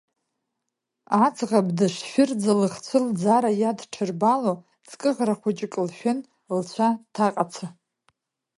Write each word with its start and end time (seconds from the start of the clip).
Аӡӷаб 1.25 1.67
дышшәырӡа, 1.77 2.53
лыхцәы 2.59 2.97
лӡара 3.05 3.51
иадҽырбало, 3.61 4.53
ҵкы 4.87 5.09
ӷра 5.15 5.35
хәыҷык 5.39 5.73
лшәын, 5.85 6.19
лцәа 6.57 6.87
дҭаҟаца. 7.03 7.67